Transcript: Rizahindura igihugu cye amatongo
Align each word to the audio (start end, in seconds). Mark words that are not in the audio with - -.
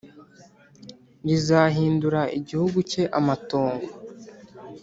Rizahindura 1.25 2.21
igihugu 2.39 2.77
cye 2.91 3.03
amatongo 3.19 3.89